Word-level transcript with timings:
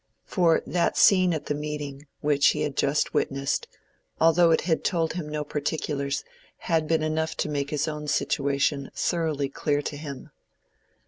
For 0.25 0.63
that 0.65 0.97
scene 0.97 1.31
at 1.31 1.45
the 1.45 1.53
meeting, 1.53 2.07
which 2.21 2.47
he 2.47 2.61
had 2.61 2.75
just 2.75 3.13
witnessed, 3.13 3.67
although 4.19 4.49
it 4.49 4.61
had 4.61 4.83
told 4.83 5.13
him 5.13 5.29
no 5.29 5.43
particulars, 5.43 6.23
had 6.57 6.87
been 6.87 7.03
enough 7.03 7.37
to 7.37 7.47
make 7.49 7.69
his 7.69 7.87
own 7.87 8.07
situation 8.07 8.89
thoroughly 8.95 9.47
clear 9.47 9.83
to 9.83 9.97
him. 9.97 10.31